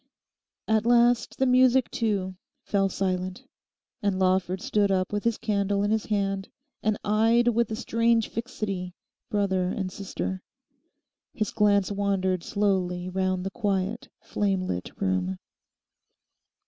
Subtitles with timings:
[0.67, 3.45] At last the music, too, fell silent,
[4.01, 6.49] and Lawford stood up with his candle in his hand
[6.81, 8.95] and eyed with a strange fixity
[9.29, 10.41] brother and sister.
[11.35, 15.37] His glance wandered slowly round the quiet flame lit room.